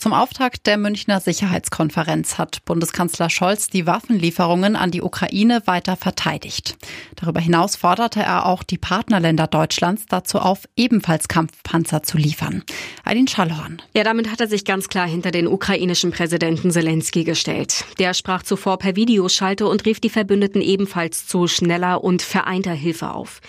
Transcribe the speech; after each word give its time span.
Zum 0.00 0.12
Auftakt 0.12 0.68
der 0.68 0.78
Münchner 0.78 1.18
Sicherheitskonferenz 1.18 2.38
hat 2.38 2.64
Bundeskanzler 2.64 3.28
Scholz 3.28 3.66
die 3.66 3.84
Waffenlieferungen 3.84 4.76
an 4.76 4.92
die 4.92 5.02
Ukraine 5.02 5.60
weiter 5.64 5.96
verteidigt. 5.96 6.76
Darüber 7.16 7.40
hinaus 7.40 7.74
forderte 7.74 8.20
er 8.20 8.46
auch 8.46 8.62
die 8.62 8.78
Partnerländer 8.78 9.48
Deutschlands 9.48 10.06
dazu 10.08 10.38
auf, 10.38 10.68
ebenfalls 10.76 11.26
Kampfpanzer 11.26 12.04
zu 12.04 12.16
liefern. 12.16 12.62
Eileen 13.04 13.26
Schallhorn. 13.26 13.82
Ja, 13.92 14.04
damit 14.04 14.30
hat 14.30 14.40
er 14.40 14.46
sich 14.46 14.64
ganz 14.64 14.88
klar 14.88 15.08
hinter 15.08 15.32
den 15.32 15.48
ukrainischen 15.48 16.12
Präsidenten 16.12 16.70
Zelensky 16.70 17.24
gestellt. 17.24 17.84
Der 17.98 18.14
sprach 18.14 18.44
zuvor 18.44 18.78
per 18.78 18.94
Videoschalte 18.94 19.66
und 19.66 19.84
rief 19.84 19.98
die 19.98 20.10
Verbündeten 20.10 20.62
ebenfalls 20.62 21.26
zu 21.26 21.48
schneller 21.48 22.04
und 22.04 22.22
vereinter 22.22 22.72
Hilfe 22.72 23.10
auf. 23.10 23.40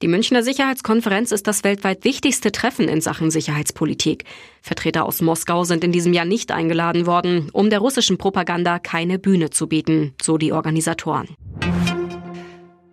Die 0.00 0.08
Münchner 0.08 0.44
Sicherheitskonferenz 0.44 1.32
ist 1.32 1.48
das 1.48 1.64
weltweit 1.64 2.04
wichtigste 2.04 2.52
Treffen 2.52 2.88
in 2.88 3.00
Sachen 3.00 3.32
Sicherheitspolitik. 3.32 4.24
Vertreter 4.62 5.04
aus 5.04 5.20
Moskau 5.20 5.64
sind 5.64 5.82
in 5.82 5.90
diesem 5.90 6.12
Jahr 6.12 6.24
nicht 6.24 6.52
eingeladen 6.52 7.06
worden, 7.06 7.50
um 7.52 7.68
der 7.68 7.80
russischen 7.80 8.16
Propaganda 8.16 8.78
keine 8.78 9.18
Bühne 9.18 9.50
zu 9.50 9.66
bieten, 9.66 10.14
so 10.22 10.38
die 10.38 10.52
Organisatoren. 10.52 11.26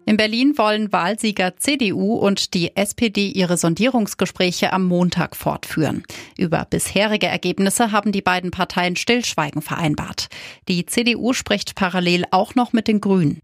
In 0.07 0.17
Berlin 0.17 0.57
wollen 0.57 0.91
Wahlsieger 0.91 1.57
CDU 1.57 2.13
und 2.15 2.53
die 2.53 2.75
SPD 2.75 3.27
ihre 3.27 3.57
Sondierungsgespräche 3.57 4.71
am 4.71 4.85
Montag 4.85 5.35
fortführen. 5.35 6.03
Über 6.37 6.65
bisherige 6.67 7.27
Ergebnisse 7.27 7.91
haben 7.91 8.11
die 8.11 8.21
beiden 8.21 8.51
Parteien 8.51 8.95
Stillschweigen 8.95 9.61
vereinbart. 9.61 10.27
Die 10.67 10.85
CDU 10.85 11.33
spricht 11.33 11.75
parallel 11.75 12.23
auch 12.29 12.53
noch 12.53 12.71
mit 12.71 12.87
den 12.87 13.01
Grünen. 13.01 13.41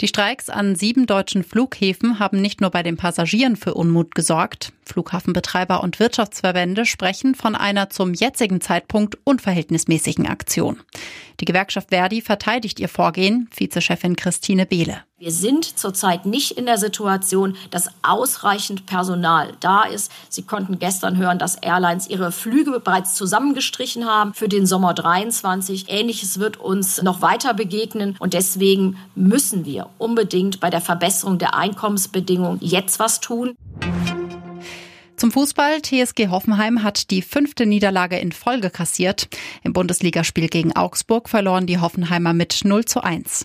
Die 0.00 0.08
Streiks 0.08 0.50
an 0.50 0.74
sieben 0.74 1.06
deutschen 1.06 1.44
Flughäfen 1.44 2.18
haben 2.18 2.40
nicht 2.40 2.60
nur 2.60 2.70
bei 2.70 2.82
den 2.82 2.96
Passagieren 2.96 3.54
für 3.54 3.74
Unmut 3.74 4.14
gesorgt. 4.14 4.72
Flughafenbetreiber 4.84 5.82
und 5.82 6.00
Wirtschaftsverbände 6.00 6.84
sprechen 6.84 7.34
von 7.36 7.54
einer 7.54 7.90
zum 7.90 8.12
jetzigen 8.12 8.60
Zeitpunkt 8.60 9.16
unverhältnismäßigen 9.22 10.26
Aktion. 10.26 10.80
Die 11.40 11.44
Gewerkschaft 11.44 11.90
Verdi 11.90 12.22
verteidigt 12.22 12.80
ihr 12.80 12.88
Vorgehen, 12.88 13.48
Vizechefin 13.54 14.16
Christine 14.16 14.66
Behle. 14.66 15.04
Wir 15.16 15.30
sind 15.30 15.78
zurzeit 15.78 16.26
nicht 16.26 16.58
in 16.58 16.66
der 16.66 16.76
Situation, 16.76 17.56
dass 17.70 17.88
ausreichend 18.02 18.84
Personal 18.84 19.52
da 19.60 19.84
ist. 19.84 20.10
Sie 20.28 20.42
konnten 20.42 20.80
gestern 20.80 21.16
hören, 21.16 21.38
dass 21.38 21.54
Airlines 21.54 22.10
ihre 22.10 22.32
Flüge 22.32 22.80
bereits 22.80 23.14
zusammengestrichen 23.14 24.06
haben 24.06 24.34
für 24.34 24.48
den 24.48 24.66
Sommer 24.66 24.92
23. 24.92 25.84
Ähnliches 25.86 26.40
wird 26.40 26.56
uns 26.56 27.00
noch 27.00 27.22
weiter 27.22 27.54
begegnen 27.54 28.16
und 28.18 28.34
deswegen 28.34 28.96
müssen 29.14 29.64
wir 29.64 29.88
unbedingt 29.98 30.58
bei 30.58 30.68
der 30.68 30.80
Verbesserung 30.80 31.38
der 31.38 31.54
Einkommensbedingungen 31.54 32.58
jetzt 32.60 32.98
was 32.98 33.20
tun. 33.20 33.54
Zum 35.14 35.30
Fußball. 35.30 35.80
TSG 35.80 36.26
Hoffenheim 36.30 36.82
hat 36.82 37.12
die 37.12 37.22
fünfte 37.22 37.66
Niederlage 37.66 38.18
in 38.18 38.32
Folge 38.32 38.68
kassiert. 38.68 39.28
Im 39.62 39.72
Bundesligaspiel 39.74 40.48
gegen 40.48 40.74
Augsburg 40.74 41.28
verloren 41.28 41.68
die 41.68 41.78
Hoffenheimer 41.78 42.32
mit 42.32 42.62
0 42.64 42.84
zu 42.84 43.00
1. 43.00 43.44